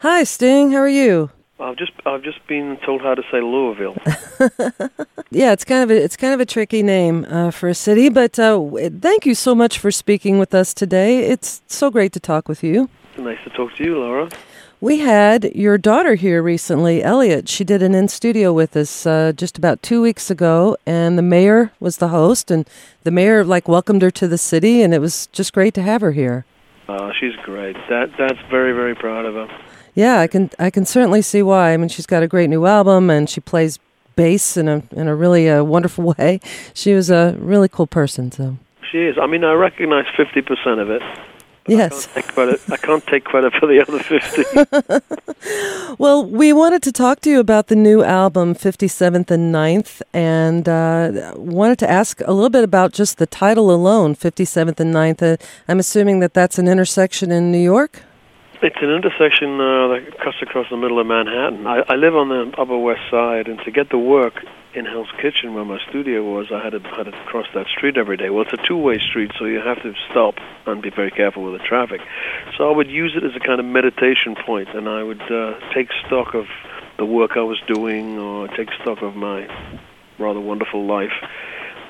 Hi, 0.00 0.24
Sting. 0.24 0.70
How 0.72 0.78
are 0.78 0.88
you? 0.88 1.30
I've 1.58 1.76
just 1.76 1.92
I've 2.06 2.22
just 2.22 2.46
been 2.46 2.78
told 2.86 3.02
how 3.02 3.14
to 3.14 3.22
say 3.30 3.40
Louisville. 3.40 3.96
Yeah, 5.32 5.52
it's 5.52 5.64
kind 5.64 5.84
of 5.84 5.96
a 5.96 6.02
it's 6.02 6.16
kind 6.16 6.34
of 6.34 6.40
a 6.40 6.44
tricky 6.44 6.82
name 6.82 7.24
uh, 7.30 7.52
for 7.52 7.68
a 7.68 7.74
city, 7.74 8.08
but 8.08 8.36
uh, 8.36 8.60
thank 9.00 9.24
you 9.24 9.36
so 9.36 9.54
much 9.54 9.78
for 9.78 9.92
speaking 9.92 10.40
with 10.40 10.52
us 10.54 10.74
today. 10.74 11.20
It's 11.20 11.62
so 11.68 11.88
great 11.88 12.12
to 12.14 12.20
talk 12.20 12.48
with 12.48 12.64
you. 12.64 12.90
nice 13.16 13.38
to 13.44 13.50
talk 13.50 13.72
to 13.76 13.84
you, 13.84 13.96
Laura. 13.96 14.28
We 14.80 14.98
had 14.98 15.54
your 15.54 15.78
daughter 15.78 16.16
here 16.16 16.42
recently, 16.42 17.04
Eliot. 17.04 17.48
She 17.48 17.62
did 17.62 17.80
an 17.80 17.94
in 17.94 18.08
studio 18.08 18.52
with 18.52 18.76
us 18.76 19.06
uh, 19.06 19.32
just 19.36 19.56
about 19.56 19.84
two 19.84 20.02
weeks 20.02 20.32
ago, 20.32 20.76
and 20.84 21.16
the 21.16 21.22
mayor 21.22 21.70
was 21.78 21.98
the 21.98 22.08
host, 22.08 22.50
and 22.50 22.68
the 23.04 23.12
mayor 23.12 23.44
like 23.44 23.68
welcomed 23.68 24.02
her 24.02 24.10
to 24.10 24.26
the 24.26 24.38
city, 24.38 24.82
and 24.82 24.92
it 24.92 24.98
was 24.98 25.28
just 25.28 25.52
great 25.52 25.74
to 25.74 25.82
have 25.82 26.00
her 26.00 26.10
here. 26.10 26.44
Uh, 26.88 27.12
she's 27.20 27.36
great. 27.44 27.76
That 27.88 28.10
that's 28.18 28.40
very 28.50 28.72
very 28.72 28.96
proud 28.96 29.26
of 29.26 29.34
her. 29.34 29.48
Yeah, 30.00 30.20
I 30.20 30.28
can 30.28 30.48
I 30.58 30.70
can 30.70 30.86
certainly 30.86 31.20
see 31.20 31.42
why. 31.42 31.74
I 31.74 31.76
mean, 31.76 31.90
she's 31.90 32.06
got 32.06 32.22
a 32.22 32.26
great 32.26 32.48
new 32.48 32.64
album, 32.64 33.10
and 33.10 33.28
she 33.28 33.40
plays 33.42 33.78
bass 34.16 34.56
in 34.56 34.66
a 34.66 34.82
in 34.92 35.08
a 35.08 35.14
really 35.14 35.50
uh, 35.50 35.62
wonderful 35.62 36.14
way. 36.18 36.40
She 36.72 36.94
was 36.94 37.10
a 37.10 37.36
really 37.38 37.68
cool 37.68 37.86
person. 37.86 38.32
So 38.32 38.56
She 38.90 38.98
is. 38.98 39.18
I 39.20 39.26
mean, 39.26 39.44
I 39.44 39.52
recognize 39.52 40.06
fifty 40.16 40.40
percent 40.40 40.80
of 40.80 40.88
it. 40.88 41.02
yes. 41.66 41.92
I 41.92 41.98
can't 42.00 42.14
take 42.14 42.34
credit. 42.34 42.60
I 42.70 42.76
can't 42.78 43.06
take 43.08 43.24
credit 43.24 43.52
for 43.60 43.66
the 43.66 43.78
other 43.84 43.98
fifty. 43.98 44.44
Well, 45.98 46.24
we 46.24 46.52
wanted 46.54 46.82
to 46.84 46.92
talk 46.92 47.20
to 47.20 47.30
you 47.30 47.40
about 47.40 47.66
the 47.66 47.76
new 47.76 48.02
album, 48.02 48.54
57th 48.54 49.30
and 49.30 49.54
9th, 49.54 50.00
and 50.14 50.66
uh, 50.66 51.34
wanted 51.36 51.78
to 51.80 51.90
ask 51.90 52.22
a 52.24 52.32
little 52.32 52.48
bit 52.48 52.64
about 52.64 52.92
just 52.92 53.18
the 53.18 53.26
title 53.26 53.70
alone, 53.70 54.14
57th 54.14 54.80
and 54.80 54.94
9th. 54.94 55.22
Uh, 55.22 55.36
I'm 55.68 55.78
assuming 55.78 56.20
that 56.20 56.32
that's 56.32 56.58
an 56.58 56.68
intersection 56.68 57.30
in 57.30 57.52
New 57.52 57.58
York? 57.58 58.02
It's 58.62 58.76
an 58.82 58.90
intersection 58.90 59.58
uh, 59.58 59.88
that 59.88 60.18
cuts 60.22 60.36
across 60.42 60.66
the 60.68 60.76
middle 60.76 61.00
of 61.00 61.06
Manhattan. 61.06 61.66
I, 61.66 61.82
I 61.88 61.96
live 61.96 62.14
on 62.14 62.28
the 62.28 62.52
Upper 62.58 62.76
West 62.76 63.00
Side, 63.10 63.48
and 63.48 63.58
to 63.60 63.70
get 63.70 63.88
to 63.88 63.96
work 63.96 64.44
in 64.74 64.84
Hell's 64.84 65.08
Kitchen, 65.16 65.54
where 65.54 65.64
my 65.64 65.78
studio 65.88 66.22
was, 66.22 66.52
I 66.52 66.62
had 66.62 66.72
to 66.72 66.80
had 66.80 67.04
to 67.04 67.12
cross 67.24 67.46
that 67.54 67.68
street 67.68 67.96
every 67.96 68.18
day. 68.18 68.28
Well, 68.28 68.42
it's 68.42 68.52
a 68.52 68.68
two-way 68.68 68.98
street, 68.98 69.32
so 69.38 69.46
you 69.46 69.60
have 69.60 69.82
to 69.82 69.94
stop 70.10 70.34
and 70.66 70.82
be 70.82 70.90
very 70.90 71.10
careful 71.10 71.42
with 71.42 71.58
the 71.58 71.66
traffic. 71.66 72.02
So 72.58 72.70
I 72.70 72.76
would 72.76 72.90
use 72.90 73.16
it 73.16 73.24
as 73.24 73.34
a 73.34 73.40
kind 73.40 73.60
of 73.60 73.64
meditation 73.64 74.36
point, 74.36 74.68
and 74.74 74.90
I 74.90 75.04
would 75.04 75.22
uh, 75.22 75.58
take 75.72 75.88
stock 76.06 76.34
of 76.34 76.44
the 76.98 77.06
work 77.06 77.38
I 77.38 77.42
was 77.42 77.58
doing, 77.66 78.18
or 78.18 78.46
take 78.48 78.68
stock 78.82 79.00
of 79.00 79.16
my 79.16 79.48
rather 80.18 80.40
wonderful 80.40 80.84
life. 80.84 81.16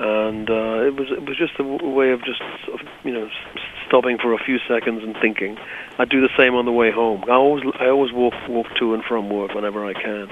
And 0.02 0.48
uh, 0.48 0.86
it 0.86 0.96
was 0.96 1.08
it 1.10 1.26
was 1.28 1.36
just 1.36 1.52
a 1.54 1.62
w- 1.62 1.90
way 1.90 2.10
of 2.12 2.24
just 2.24 2.40
sort 2.64 2.80
of, 2.80 2.88
you 3.04 3.12
know 3.12 3.28
stopping 3.86 4.16
for 4.16 4.32
a 4.32 4.38
few 4.38 4.58
seconds 4.66 5.02
and 5.02 5.14
thinking. 5.20 5.58
I 5.98 6.06
do 6.06 6.22
the 6.22 6.30
same 6.38 6.54
on 6.54 6.64
the 6.64 6.72
way 6.72 6.90
home. 6.90 7.24
I 7.28 7.32
always 7.32 7.64
I 7.78 7.88
always 7.88 8.12
walk 8.12 8.32
walk 8.48 8.66
to 8.78 8.94
and 8.94 9.04
from 9.04 9.28
work 9.28 9.54
whenever 9.54 9.84
I 9.84 9.92
can. 9.92 10.28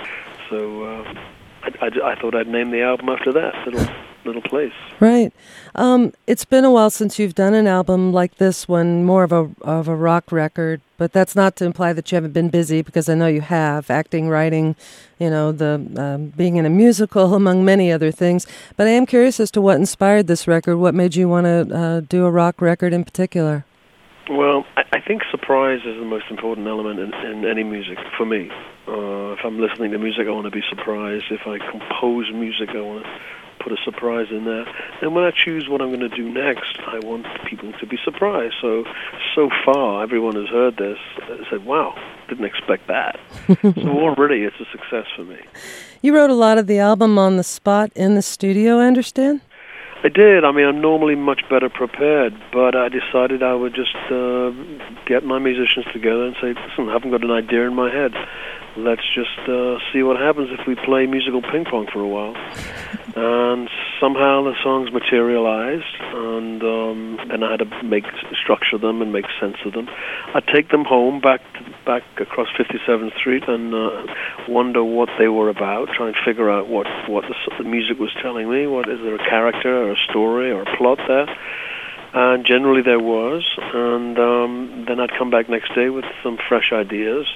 So 0.48 0.84
uh, 0.84 1.14
I, 1.62 1.86
I, 1.86 2.12
I 2.12 2.14
thought 2.18 2.34
I'd 2.34 2.48
name 2.48 2.70
the 2.70 2.80
album 2.80 3.10
after 3.10 3.30
that 3.32 3.54
little 3.66 3.86
little 4.24 4.42
place. 4.42 4.72
Right. 5.00 5.32
Um, 5.74 6.12
it's 6.26 6.44
been 6.44 6.64
a 6.64 6.70
while 6.70 6.90
since 6.90 7.18
you've 7.18 7.34
done 7.34 7.54
an 7.54 7.66
album 7.66 8.12
like 8.12 8.36
this 8.36 8.68
one, 8.68 9.04
more 9.04 9.24
of 9.24 9.32
a 9.32 9.50
of 9.62 9.88
a 9.88 9.94
rock 9.94 10.30
record. 10.32 10.80
But 10.96 11.12
that's 11.12 11.36
not 11.36 11.54
to 11.56 11.64
imply 11.64 11.92
that 11.92 12.10
you 12.10 12.16
haven't 12.16 12.32
been 12.32 12.48
busy, 12.48 12.82
because 12.82 13.08
I 13.08 13.14
know 13.14 13.28
you 13.28 13.40
have 13.40 13.88
acting, 13.88 14.28
writing, 14.28 14.74
you 15.18 15.30
know, 15.30 15.52
the 15.52 15.74
um, 15.96 16.26
being 16.36 16.56
in 16.56 16.66
a 16.66 16.70
musical, 16.70 17.34
among 17.42 17.64
many 17.64 17.92
other 17.92 18.10
things. 18.10 18.46
But 18.76 18.86
I 18.86 18.90
am 18.90 19.06
curious 19.06 19.38
as 19.40 19.50
to 19.52 19.60
what 19.60 19.76
inspired 19.76 20.26
this 20.26 20.48
record. 20.48 20.76
What 20.78 20.94
made 20.94 21.14
you 21.14 21.28
want 21.28 21.44
to 21.44 21.76
uh, 21.76 22.00
do 22.00 22.24
a 22.24 22.30
rock 22.30 22.60
record 22.60 22.92
in 22.92 23.04
particular? 23.04 23.64
Well, 24.30 24.66
I, 24.76 24.82
I 24.92 25.00
think 25.00 25.22
surprise 25.30 25.80
is 25.86 25.96
the 25.96 26.04
most 26.04 26.26
important 26.30 26.66
element 26.66 27.00
in, 27.00 27.14
in 27.14 27.46
any 27.46 27.64
music 27.64 27.98
for 28.16 28.26
me. 28.26 28.50
Uh, 28.86 29.32
if 29.32 29.38
I'm 29.44 29.58
listening 29.58 29.92
to 29.92 29.98
music, 29.98 30.26
I 30.26 30.30
want 30.30 30.44
to 30.44 30.50
be 30.50 30.62
surprised. 30.68 31.24
If 31.30 31.46
I 31.46 31.58
compose 31.70 32.30
music, 32.32 32.70
I 32.70 32.80
want 32.80 33.04
to 33.04 33.10
put 33.68 33.78
a 33.78 33.82
surprise 33.82 34.28
in 34.30 34.44
there. 34.44 34.66
And 35.02 35.14
when 35.14 35.24
I 35.24 35.30
choose 35.30 35.68
what 35.68 35.80
I'm 35.80 35.88
going 35.88 36.08
to 36.08 36.08
do 36.08 36.28
next, 36.28 36.78
I 36.86 36.98
want 37.00 37.26
people 37.46 37.72
to 37.72 37.86
be 37.86 37.98
surprised. 38.04 38.54
So, 38.60 38.84
so 39.34 39.50
far, 39.64 40.02
everyone 40.02 40.36
has 40.36 40.48
heard 40.48 40.76
this 40.76 40.98
and 41.28 41.46
said, 41.50 41.64
"Wow, 41.64 41.94
didn't 42.28 42.44
expect 42.44 42.86
that." 42.88 43.18
so 43.62 43.88
already, 43.88 44.44
it's 44.44 44.56
a 44.60 44.66
success 44.70 45.06
for 45.16 45.24
me. 45.24 45.38
You 46.02 46.14
wrote 46.14 46.30
a 46.30 46.34
lot 46.34 46.58
of 46.58 46.66
the 46.66 46.78
album 46.78 47.18
on 47.18 47.36
the 47.36 47.44
spot 47.44 47.90
in 47.94 48.14
the 48.14 48.22
studio, 48.22 48.78
I 48.78 48.86
understand? 48.86 49.40
I 50.04 50.08
did. 50.08 50.44
I 50.44 50.52
mean, 50.52 50.64
I'm 50.64 50.80
normally 50.80 51.16
much 51.16 51.42
better 51.50 51.68
prepared, 51.68 52.32
but 52.52 52.76
I 52.76 52.88
decided 52.88 53.42
I 53.42 53.54
would 53.54 53.74
just 53.74 53.96
uh, 54.10 54.52
get 55.06 55.24
my 55.24 55.40
musicians 55.40 55.86
together 55.92 56.24
and 56.24 56.36
say, 56.40 56.54
"Listen, 56.54 56.88
I 56.88 56.92
haven't 56.92 57.10
got 57.10 57.24
an 57.24 57.32
idea 57.32 57.66
in 57.66 57.74
my 57.74 57.90
head. 57.90 58.14
Let's 58.78 59.02
just 59.14 59.38
uh, 59.48 59.78
see 59.92 60.02
what 60.02 60.16
happens 60.18 60.50
if 60.58 60.66
we 60.66 60.74
play 60.74 61.06
musical 61.06 61.42
ping 61.42 61.64
pong 61.64 61.86
for 61.92 62.00
a 62.00 62.08
while." 62.08 62.34
And 63.16 63.68
somehow 63.98 64.44
the 64.44 64.54
songs 64.62 64.92
materialized, 64.92 65.96
and 66.14 66.62
um, 66.62 67.18
and 67.30 67.44
I 67.44 67.50
had 67.50 67.60
to 67.60 67.82
make 67.82 68.04
structure 68.40 68.78
them 68.78 69.02
and 69.02 69.12
make 69.12 69.24
sense 69.40 69.56
of 69.64 69.72
them. 69.72 69.88
I 70.34 70.40
take 70.40 70.70
them 70.70 70.84
home 70.84 71.20
back 71.20 71.40
to, 71.54 71.74
back 71.84 72.04
across 72.20 72.46
57th 72.56 73.16
Street 73.18 73.48
and 73.48 73.74
uh, 73.74 74.06
wonder 74.48 74.84
what 74.84 75.08
they 75.18 75.26
were 75.26 75.48
about. 75.48 75.88
Try 75.96 76.08
and 76.08 76.16
figure 76.24 76.48
out 76.48 76.68
what 76.68 76.86
what 77.08 77.24
the, 77.24 77.34
the 77.58 77.64
music 77.64 77.98
was 77.98 78.14
telling 78.22 78.48
me. 78.48 78.68
What 78.68 78.88
is 78.88 79.00
there 79.00 79.16
a 79.16 79.18
character 79.18 79.74
or 79.82 79.92
a 79.92 79.98
story 80.08 80.52
or 80.52 80.62
a 80.62 80.76
plot 80.76 80.98
there? 81.08 81.26
And 82.14 82.46
generally 82.46 82.80
there 82.80 82.98
was, 82.98 83.44
and 83.58 84.18
um, 84.18 84.84
then 84.88 84.98
I'd 84.98 85.12
come 85.18 85.30
back 85.30 85.48
next 85.48 85.74
day 85.74 85.90
with 85.90 86.06
some 86.22 86.38
fresh 86.48 86.72
ideas, 86.72 87.26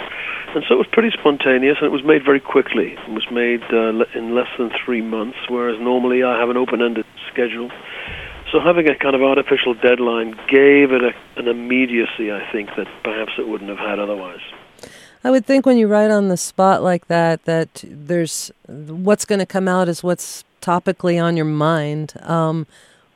and 0.55 0.65
so 0.67 0.75
it 0.75 0.79
was 0.79 0.87
pretty 0.91 1.11
spontaneous, 1.11 1.77
and 1.79 1.87
it 1.87 1.93
was 1.93 2.03
made 2.03 2.25
very 2.25 2.41
quickly. 2.41 2.93
It 2.93 3.11
was 3.11 3.27
made 3.31 3.63
uh, 3.71 4.05
in 4.19 4.35
less 4.35 4.49
than 4.59 4.71
three 4.85 5.03
months, 5.03 5.39
whereas 5.49 5.79
normally 5.79 6.23
I 6.23 6.39
have 6.41 6.49
an 6.49 6.57
open-ended 6.57 7.05
schedule. 7.31 7.71
So 8.51 8.61
having 8.61 8.89
a 8.89 8.95
kind 8.95 9.15
of 9.15 9.23
artificial 9.23 9.75
deadline 9.75 10.33
gave 10.49 10.93
it 10.93 11.03
a, 11.03 11.13
an 11.37 11.49
immediacy, 11.49 12.33
I 12.33 12.51
think, 12.51 12.71
that 12.77 12.87
perhaps 13.03 13.33
it 13.39 13.49
wouldn't 13.49 13.71
have 13.71 13.79
had 13.79 13.99
otherwise. 13.99 14.41
I 15.25 15.31
would 15.31 15.47
think 15.47 15.65
when 15.65 15.79
you 15.79 15.87
write 15.87 16.11
on 16.11 16.29
the 16.29 16.37
spot 16.37 16.83
like 16.83 17.07
that, 17.07 17.45
that 17.45 17.85
there's 17.87 18.51
what's 18.67 19.25
going 19.25 19.39
to 19.39 19.47
come 19.47 19.69
out 19.69 19.89
is 19.89 20.03
what's 20.03 20.45
topically 20.61 21.23
on 21.23 21.37
your 21.37 21.47
mind. 21.47 22.15
Um, 22.23 22.67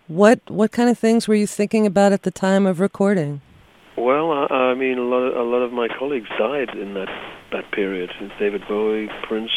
what 0.08 0.40
what 0.48 0.72
kind 0.72 0.88
of 0.88 0.98
things 0.98 1.26
were 1.26 1.34
you 1.34 1.46
thinking 1.46 1.86
about 1.86 2.12
at 2.12 2.22
the 2.22 2.30
time 2.30 2.66
of 2.66 2.80
recording? 2.80 3.40
Well, 3.96 4.30
I, 4.30 4.46
I 4.46 4.74
mean, 4.74 4.98
a 4.98 5.02
lot 5.02 5.22
of 5.22 5.36
a 5.36 5.42
lot 5.42 5.62
of 5.62 5.72
my 5.72 5.88
colleagues 5.88 6.28
died 6.38 6.70
in 6.76 6.94
that 6.94 7.08
that 7.52 7.70
period. 7.72 8.10
David 8.38 8.62
Bowie, 8.68 9.08
Prince, 9.22 9.50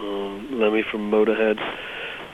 um, 0.00 0.48
Lemmy 0.52 0.84
from 0.90 1.10
Motorhead, 1.10 1.58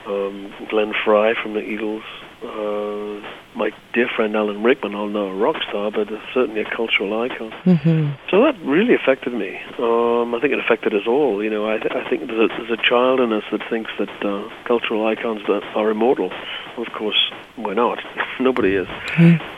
um, 0.07 0.53
Glenn 0.69 0.93
Frey 1.05 1.35
from 1.41 1.53
the 1.53 1.61
Eagles, 1.61 2.03
uh, 2.43 3.21
my 3.55 3.71
dear 3.93 4.07
friend 4.15 4.35
Alan 4.35 4.63
Rickman, 4.63 4.95
although 4.95 5.27
a 5.27 5.35
rock 5.35 5.57
star, 5.67 5.91
but 5.91 6.07
certainly 6.33 6.61
a 6.61 6.69
cultural 6.75 7.21
icon. 7.21 7.51
Mm-hmm. 7.65 8.11
So 8.29 8.41
that 8.43 8.55
really 8.63 8.95
affected 8.95 9.33
me. 9.33 9.59
Um, 9.77 10.33
I 10.33 10.39
think 10.39 10.53
it 10.53 10.59
affected 10.59 10.93
us 10.93 11.07
all. 11.07 11.43
You 11.43 11.49
know, 11.49 11.69
I, 11.69 11.77
th- 11.77 11.93
I 11.93 12.09
think 12.09 12.27
there's 12.27 12.49
a, 12.49 12.57
there's 12.57 12.79
a 12.79 12.81
child 12.81 13.19
in 13.19 13.33
us 13.33 13.43
that 13.51 13.61
thinks 13.69 13.91
that 13.99 14.09
uh, 14.25 14.49
cultural 14.65 15.05
icons 15.05 15.41
that 15.47 15.63
are 15.75 15.89
immortal. 15.89 16.31
Of 16.77 16.87
course, 16.93 17.31
we're 17.57 17.73
not. 17.73 17.99
Nobody 18.39 18.75
is. 18.75 18.87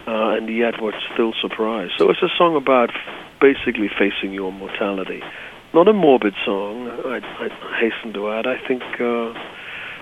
Uh, 0.07 0.35
and 0.37 0.49
yet 0.49 0.81
we're 0.81 0.99
still 1.13 1.33
surprised. 1.39 1.93
So 1.97 2.09
it's 2.09 2.23
a 2.23 2.29
song 2.37 2.55
about 2.55 2.89
f- 2.89 3.39
basically 3.39 3.89
facing 3.89 4.33
your 4.33 4.51
mortality. 4.51 5.21
Not 5.73 5.87
a 5.87 5.93
morbid 5.93 6.35
song, 6.45 6.87
I, 7.05 7.17
I 7.17 7.79
hasten 7.79 8.13
to 8.13 8.29
add. 8.31 8.45
I 8.45 8.57
think 8.67 8.83
uh, 9.01 9.33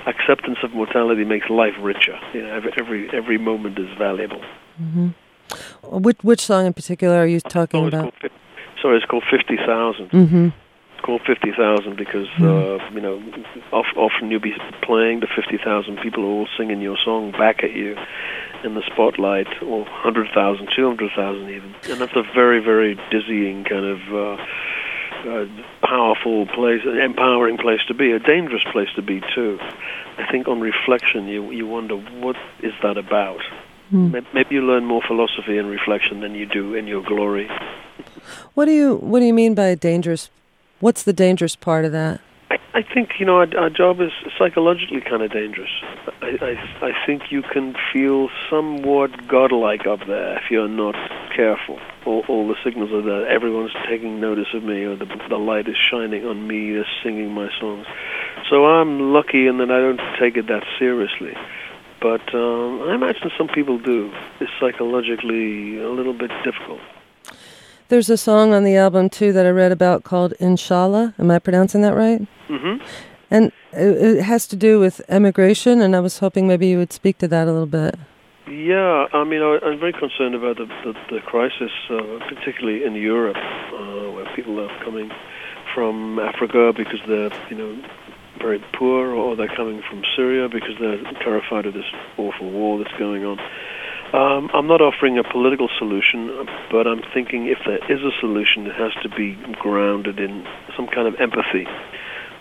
acceptance 0.08 0.58
of 0.64 0.74
mortality 0.74 1.24
makes 1.24 1.50
life 1.50 1.74
richer. 1.82 2.20
You 2.34 2.44
know, 2.44 2.54
every 2.56 2.72
every, 2.78 3.10
every 3.14 3.38
moment 3.38 3.78
is 3.80 3.90
valuable. 3.98 4.42
Which 5.84 6.18
which 6.24 6.42
song 6.42 6.66
in 6.66 6.74
particular 6.74 7.18
are 7.18 7.26
you 7.28 7.40
talking 7.42 7.82
Oh, 7.84 7.88
it's 7.88 7.94
about? 7.96 8.20
called, 8.20 8.32
sorry, 8.82 8.98
it's 8.98 9.06
called 9.06 9.24
Fifty 9.30 9.58
Thousand. 9.58 10.10
Mm-hmm. 10.12 10.48
It's 10.94 11.06
called 11.06 11.22
Fifty 11.28 11.52
Thousand 11.52 11.98
because 11.98 12.28
uh, 12.40 12.80
you 12.94 13.02
know 13.02 13.22
of, 13.74 13.86
often 13.96 14.32
you'll 14.32 14.40
be 14.40 14.56
playing 14.82 15.22
to 15.22 15.28
fifty 15.28 15.58
thousand 15.58 15.98
people 15.98 16.24
all 16.24 16.48
singing 16.58 16.82
your 16.82 16.98
song 16.98 17.32
back 17.32 17.64
at 17.64 17.72
you 17.74 17.98
in 18.64 18.76
the 18.76 18.84
spotlight, 18.94 19.48
or 19.64 19.80
100,000, 19.86 20.70
200,000 20.76 21.50
even, 21.50 21.74
and 21.90 22.00
that's 22.00 22.16
a 22.16 22.22
very 22.36 22.60
very 22.60 22.96
dizzying 23.10 23.64
kind 23.64 23.86
of. 23.86 24.00
Uh, 24.14 24.46
uh, 25.26 25.46
powerful 25.86 26.46
place, 26.48 26.82
an 26.86 26.98
empowering 27.00 27.58
place 27.58 27.80
to 27.88 27.94
be, 27.94 28.12
a 28.12 28.20
dangerous 28.20 28.64
place 28.72 28.90
to 28.96 29.02
be 29.02 29.22
too. 29.36 29.60
I 30.18 30.30
think 30.32 30.48
on 30.48 30.60
reflection, 30.62 31.28
you 31.28 31.52
you 31.52 31.66
wonder 31.68 31.96
what 31.96 32.36
is 32.62 32.74
that 32.84 32.98
about. 32.98 33.42
May- 33.92 34.22
Maybe 34.34 34.56
you 34.56 34.62
learn 34.62 34.86
more 34.86 35.02
philosophy 35.06 35.58
in 35.58 35.68
reflection 35.68 36.22
than 36.22 36.34
you 36.34 36.46
do 36.46 36.76
in 36.76 36.88
your 36.88 37.04
glory. 37.04 37.50
What 38.54 38.66
do 38.66 38.72
you 38.72 38.96
what 38.96 39.20
do 39.20 39.26
you 39.26 39.34
mean 39.34 39.54
by 39.56 39.76
dangerous? 39.76 40.30
What's 40.80 41.04
the 41.04 41.14
dangerous 41.14 41.56
part 41.56 41.86
of 41.86 41.92
that? 41.92 42.22
I, 42.50 42.58
I 42.74 42.82
think 42.82 43.20
you 43.20 43.26
know 43.26 43.38
our, 43.38 43.48
our 43.58 43.70
job 43.70 44.02
is 44.02 44.12
psychologically 44.38 45.02
kind 45.02 45.22
of 45.22 45.32
dangerous. 45.32 45.70
I, 46.22 46.38
I 46.82 46.88
I 46.90 47.06
think 47.06 47.32
you 47.32 47.42
can 47.42 47.76
feel 47.94 48.30
somewhat 48.50 49.28
godlike 49.28 49.86
up 49.88 50.00
there 50.08 50.38
if 50.38 50.50
you're 50.50 50.68
not 50.68 50.96
careful. 51.36 51.80
All, 52.06 52.24
all 52.28 52.48
the 52.48 52.56
signals 52.64 52.92
are 52.92 53.02
there. 53.02 53.28
Everyone's 53.28 53.74
taking 53.90 54.20
notice 54.20 54.48
of 54.54 54.64
me, 54.64 54.84
or 54.84 54.96
the 54.96 55.06
the 55.30 55.38
light 55.38 55.68
is 55.68 55.76
shining 55.78 56.26
on 56.26 56.48
me. 56.48 56.74
They're 56.74 56.86
singing 57.04 57.32
my 57.32 57.50
songs. 57.60 57.86
So 58.50 58.66
I'm 58.66 59.14
lucky 59.14 59.48
in 59.48 59.58
that 59.58 59.72
I 59.72 59.80
don't 59.80 60.02
take 60.20 60.38
it 60.38 60.48
that 60.48 60.64
seriously. 60.78 61.34
But 62.02 62.34
um, 62.34 62.82
I 62.90 62.96
imagine 62.96 63.30
some 63.38 63.48
people 63.48 63.78
do. 63.78 64.12
It's 64.40 64.52
psychologically 64.60 65.78
a 65.78 65.90
little 65.90 66.14
bit 66.14 66.32
difficult. 66.44 66.80
There's 67.90 68.10
a 68.10 68.18
song 68.18 68.54
on 68.54 68.64
the 68.64 68.76
album 68.76 69.10
too 69.10 69.32
that 69.34 69.46
I 69.46 69.50
read 69.50 69.72
about 69.72 70.04
called 70.04 70.34
Inshallah. 70.40 71.14
Am 71.20 71.30
I 71.30 71.40
pronouncing 71.40 71.82
that 71.82 71.94
right? 71.94 72.26
Mm-hmm. 72.48 72.84
And 73.30 73.52
it, 73.74 74.18
it 74.18 74.22
has 74.24 74.48
to 74.48 74.56
do 74.56 74.80
with 74.80 75.02
emigration, 75.10 75.82
and 75.82 75.96
I 75.96 76.00
was 76.00 76.20
hoping 76.20 76.48
maybe 76.48 76.68
you 76.68 76.78
would 76.78 76.92
speak 76.92 77.18
to 77.20 77.28
that 77.28 77.48
a 77.48 77.52
little 77.52 77.68
bit. 77.68 77.96
Yeah, 78.48 79.08
I 79.14 79.24
mean, 79.24 79.42
I, 79.42 79.60
I'm 79.64 79.80
very 79.80 79.94
concerned 79.94 80.36
about 80.36 80.58
the 80.58 80.66
the, 80.66 80.94
the 81.10 81.20
crisis, 81.22 81.72
uh, 81.90 82.20
particularly 82.28 82.84
in 82.84 82.96
Europe, 82.96 83.38
uh, 83.38 84.12
where 84.12 84.26
people 84.36 84.60
are 84.60 84.84
coming 84.84 85.12
from 85.74 86.20
Africa 86.20 86.74
because 86.76 87.00
they're, 87.08 87.32
you 87.50 87.56
know, 87.56 87.82
very 88.40 88.64
poor, 88.74 89.12
or 89.12 89.36
they're 89.36 89.56
coming 89.56 89.82
from 89.88 90.04
Syria 90.16 90.50
because 90.50 90.76
they're 90.80 91.02
terrified 91.22 91.66
of 91.66 91.74
this 91.74 91.86
awful 92.18 92.50
war 92.50 92.84
that's 92.84 92.98
going 92.98 93.24
on. 93.26 93.40
Um, 94.14 94.50
I'm 94.54 94.68
not 94.68 94.82
offering 94.82 95.18
a 95.18 95.24
political 95.24 95.70
solution, 95.78 96.46
but 96.70 96.88
I'm 96.88 97.02
thinking 97.14 97.48
if 97.48 97.60
there 97.66 97.80
is 97.90 98.04
a 98.04 98.12
solution, 98.20 98.68
it 98.68 98.76
has 98.76 98.92
to 99.04 99.10
be 99.10 99.36
grounded 99.60 100.20
in 100.20 100.46
some 100.76 100.88
kind 100.88 101.08
of 101.08 101.16
empathy. 101.22 101.66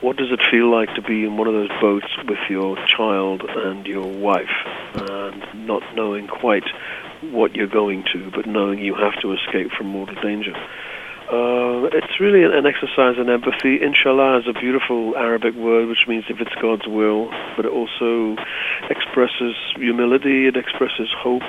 What 0.01 0.17
does 0.17 0.33
it 0.33 0.41
feel 0.51 0.71
like 0.71 0.95
to 0.95 1.03
be 1.03 1.25
in 1.25 1.37
one 1.37 1.47
of 1.47 1.53
those 1.53 1.69
boats 1.79 2.07
with 2.27 2.39
your 2.49 2.77
child 2.87 3.43
and 3.45 3.87
your 3.87 4.07
wife, 4.07 4.49
and 4.95 5.67
not 5.67 5.83
knowing 5.95 6.27
quite 6.27 6.65
what 7.21 7.55
you're 7.55 7.67
going 7.67 8.05
to, 8.15 8.31
but 8.31 8.47
knowing 8.47 8.79
you 8.79 8.95
have 8.95 9.21
to 9.21 9.33
escape 9.35 9.71
from 9.77 9.89
mortal 9.89 10.15
danger? 10.23 10.55
Uh, 11.31 11.87
it's 11.93 12.19
really 12.19 12.43
an 12.43 12.67
exercise 12.67 13.17
in 13.19 13.29
empathy. 13.29 13.79
Inshallah 13.81 14.39
is 14.39 14.49
a 14.49 14.59
beautiful 14.59 15.15
Arabic 15.17 15.55
word 15.55 15.87
which 15.89 16.09
means 16.09 16.25
if 16.31 16.41
it's 16.41 16.55
God's 16.61 16.89
will, 16.89 17.31
but 17.55 17.67
it 17.67 17.71
also 17.71 18.37
expresses 18.89 19.55
humility, 19.77 20.49
it 20.49 20.57
expresses 20.57 21.09
hope, 21.17 21.45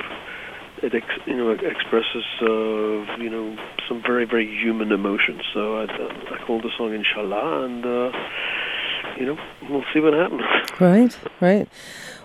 it 0.81 0.95
ex, 0.95 1.05
you 1.25 1.35
know 1.35 1.51
expresses 1.51 2.25
uh, 2.41 3.17
you 3.21 3.29
know 3.29 3.55
some 3.87 4.01
very 4.01 4.25
very 4.25 4.47
human 4.47 4.91
emotions. 4.91 5.41
So 5.53 5.77
I, 5.77 5.83
I 5.83 6.43
called 6.45 6.63
the 6.63 6.71
song 6.77 6.93
Inshallah, 6.93 7.65
and 7.65 7.85
uh, 7.85 8.11
you 9.17 9.25
know 9.25 9.37
we'll 9.69 9.85
see 9.93 9.99
what 9.99 10.13
happens. 10.13 10.41
Right, 10.79 11.17
right. 11.39 11.67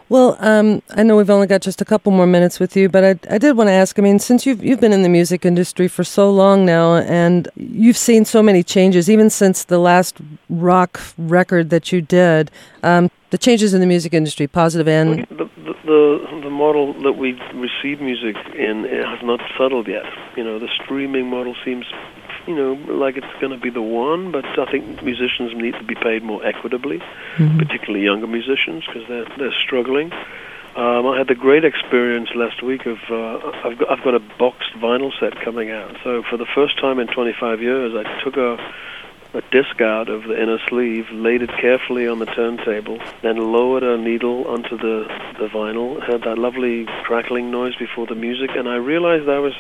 Well, 0.09 0.37
um, 0.39 0.83
I 0.91 1.03
know 1.03 1.17
we've 1.17 1.31
only 1.31 1.49
got 1.49 1.63
just 1.63 1.81
a 1.81 1.85
couple 1.85 2.13
more 2.13 2.29
minutes 2.29 2.61
with 2.61 2.77
you, 2.77 2.89
but 2.89 3.03
I, 3.03 3.35
I 3.35 3.39
did 3.39 3.57
want 3.57 3.69
to 3.69 3.73
ask. 3.73 3.99
I 3.99 4.03
mean, 4.03 4.21
since 4.21 4.47
you've 4.47 4.63
you've 4.63 4.81
been 4.81 4.93
in 4.93 5.03
the 5.03 5.09
music 5.09 5.45
industry 5.45 5.89
for 5.89 6.05
so 6.05 6.31
long 6.31 6.65
now, 6.65 6.97
and 6.97 7.49
you've 7.57 7.97
seen 7.97 8.25
so 8.25 8.43
many 8.43 8.63
changes, 8.63 9.11
even 9.11 9.31
since 9.31 9.65
the 9.65 9.79
last 9.79 10.19
rock 10.49 11.01
record 11.19 11.71
that 11.71 11.91
you 11.91 12.01
did, 12.01 12.53
um, 12.85 13.11
the 13.31 13.39
changes 13.39 13.75
in 13.75 13.81
the 13.81 13.87
music 13.87 14.15
industry, 14.15 14.47
positive 14.47 14.87
and 14.87 15.27
the, 15.31 15.66
the 15.87 16.41
the 16.43 16.51
model 16.51 16.93
that 17.03 17.17
we 17.17 17.33
receive 17.55 18.01
music 18.01 18.37
in 18.55 18.85
has 18.85 19.23
not 19.23 19.41
settled 19.57 19.89
yet. 19.89 20.05
You 20.37 20.45
know, 20.45 20.59
the 20.59 20.69
streaming 20.69 21.29
model 21.29 21.55
seems 21.65 21.87
you 22.47 22.55
know, 22.55 22.75
like 22.93 23.17
it's 23.17 23.41
going 23.41 23.53
to 23.53 23.59
be 23.59 23.71
the 23.71 23.83
one, 23.83 24.31
but 24.31 24.45
I 24.59 24.71
think 24.71 25.03
musicians 25.03 25.53
need 25.55 25.75
to 25.75 25.85
be 25.85 25.97
paid 25.97 26.23
more 26.23 26.45
equitably, 26.47 26.99
mm-hmm. 26.99 27.59
particularly 27.59 28.05
younger 28.05 28.27
musicians, 28.27 28.85
because 28.87 29.07
they're 29.09 29.27
they're 29.37 29.57
struggling. 29.65 30.13
Um, 30.77 31.07
I 31.07 31.17
had 31.17 31.27
the 31.27 31.35
great 31.35 31.65
experience 31.65 32.29
last 32.35 32.63
week 32.63 32.85
of 32.87 32.99
uh, 33.11 33.39
I've 33.65 33.79
got 33.79 33.91
I've 33.91 34.05
got 34.05 34.15
a 34.15 34.21
boxed 34.39 34.73
vinyl 34.77 35.11
set 35.19 35.41
coming 35.41 35.71
out. 35.71 35.97
So 36.05 36.23
for 36.23 36.37
the 36.37 36.47
first 36.55 36.79
time 36.79 36.99
in 36.99 37.09
25 37.09 37.63
years, 37.63 37.95
I 37.97 38.23
took 38.23 38.37
a 38.37 38.59
a 39.37 39.43
disc 39.51 39.81
out 39.83 40.09
of 40.09 40.25
the 40.25 40.41
inner 40.41 40.59
sleeve, 40.69 41.07
laid 41.13 41.43
it 41.43 41.51
carefully 41.61 42.09
on 42.09 42.19
the 42.19 42.27
turntable, 42.27 42.99
then 43.23 43.37
lowered 43.37 43.83
a 43.83 43.99
needle 43.99 44.47
onto 44.49 44.77
the 44.79 45.07
the 45.39 45.49
vinyl, 45.49 46.03
heard 46.03 46.23
that 46.23 46.39
lovely 46.39 46.87
crackling 47.05 47.51
noise 47.51 47.77
before 47.77 48.07
the 48.07 48.15
music, 48.15 48.51
and 48.57 48.69
I 48.69 48.77
realized 48.77 49.29
I 49.29 49.39
was 49.39 49.55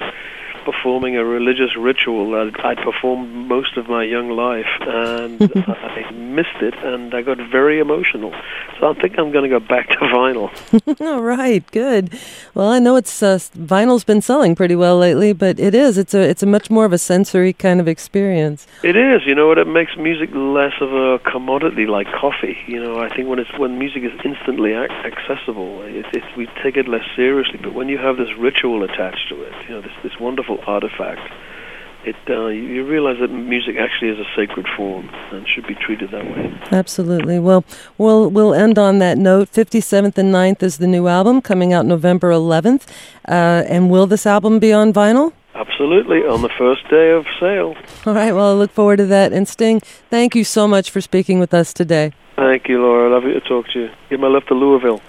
performing 0.66 1.16
a 1.16 1.24
religious 1.24 1.76
ritual 1.78 2.32
that 2.32 2.52
I'd 2.64 2.78
performed 2.78 3.32
most 3.32 3.76
of 3.76 3.88
my 3.88 4.02
young 4.02 4.30
life, 4.30 4.66
and 4.80 5.40
I 5.66 6.10
missed 6.10 6.60
it, 6.60 6.74
and 6.82 7.14
I 7.14 7.22
got 7.22 7.38
very 7.38 7.78
emotional. 7.78 8.32
So 8.78 8.90
I 8.90 8.94
think 9.00 9.18
I'm 9.18 9.30
going 9.30 9.48
to 9.48 9.60
go 9.60 9.64
back 9.64 9.88
to 9.90 9.96
vinyl. 9.96 10.50
All 11.00 11.22
right, 11.22 11.64
good. 11.70 12.12
Well, 12.54 12.68
I 12.68 12.80
know 12.80 12.96
it's 12.96 13.22
uh, 13.22 13.38
vinyl's 13.56 14.04
been 14.04 14.20
selling 14.20 14.54
pretty 14.54 14.76
well 14.76 14.98
lately, 14.98 15.32
but 15.32 15.58
it 15.60 15.74
is. 15.74 15.96
It's 15.96 16.14
a 16.14 16.20
it's 16.20 16.42
a 16.42 16.46
much 16.46 16.68
more 16.68 16.84
of 16.84 16.92
a 16.92 16.98
sensory 16.98 17.52
kind 17.52 17.80
of 17.80 17.86
experience. 17.86 18.66
It 18.82 18.96
is. 18.96 19.22
You 19.24 19.34
know 19.34 19.46
what? 19.46 19.58
It 19.58 19.68
makes 19.68 19.96
music 19.96 20.30
less 20.34 20.74
of 20.80 20.92
a 20.92 21.18
commodity 21.20 21.86
like 21.86 22.08
coffee. 22.12 22.58
You 22.66 22.82
know, 22.82 22.98
I 22.98 23.08
think 23.14 23.28
when 23.28 23.38
it's 23.38 23.56
when 23.56 23.78
music 23.78 24.02
is 24.02 24.12
instantly 24.24 24.72
ac- 24.72 24.92
accessible, 25.04 25.82
it, 25.82 26.06
it, 26.12 26.24
we 26.36 26.46
take 26.62 26.76
it 26.76 26.88
less 26.88 27.06
seriously. 27.14 27.58
But 27.62 27.72
when 27.72 27.88
you 27.88 27.98
have 27.98 28.16
this 28.16 28.32
ritual 28.36 28.82
attached 28.82 29.28
to 29.28 29.42
it, 29.42 29.54
you 29.68 29.70
know, 29.74 29.80
this 29.80 29.92
this 30.02 30.18
wonderful 30.20 30.55
artifact, 30.66 31.20
it 32.06 32.16
uh, 32.28 32.46
you 32.46 32.86
realize 32.86 33.16
that 33.20 33.28
music 33.28 33.76
actually 33.76 34.10
is 34.10 34.18
a 34.18 34.24
sacred 34.36 34.66
form 34.76 35.08
and 35.32 35.46
should 35.48 35.66
be 35.66 35.74
treated 35.74 36.10
that 36.12 36.24
way. 36.24 36.56
Absolutely. 36.70 37.38
Well, 37.38 37.64
we'll 37.98 38.30
we'll 38.30 38.54
end 38.54 38.78
on 38.78 39.00
that 39.00 39.18
note. 39.18 39.48
Fifty 39.48 39.80
seventh 39.80 40.16
and 40.16 40.32
9th 40.32 40.62
is 40.62 40.78
the 40.78 40.86
new 40.86 41.08
album 41.08 41.42
coming 41.42 41.72
out 41.72 41.84
November 41.84 42.30
eleventh, 42.30 42.90
uh, 43.28 43.64
and 43.68 43.90
will 43.90 44.06
this 44.06 44.26
album 44.26 44.58
be 44.58 44.72
on 44.72 44.92
vinyl? 44.92 45.32
Absolutely, 45.54 46.18
on 46.18 46.42
the 46.42 46.50
first 46.50 46.88
day 46.90 47.10
of 47.10 47.26
sale. 47.40 47.74
All 48.06 48.14
right. 48.14 48.32
Well, 48.32 48.50
I 48.50 48.54
look 48.54 48.70
forward 48.70 48.98
to 48.98 49.06
that. 49.06 49.32
And 49.32 49.48
Sting, 49.48 49.80
thank 50.10 50.34
you 50.34 50.44
so 50.44 50.68
much 50.68 50.90
for 50.90 51.00
speaking 51.00 51.40
with 51.40 51.54
us 51.54 51.72
today. 51.72 52.12
Thank 52.36 52.68
you, 52.68 52.80
Laura. 52.80 53.10
Love 53.10 53.24
you 53.24 53.32
to 53.32 53.40
talk 53.40 53.66
to 53.72 53.80
you. 53.80 53.90
Give 54.10 54.20
my 54.20 54.28
love 54.28 54.44
to 54.46 54.54
Louisville. 54.54 55.00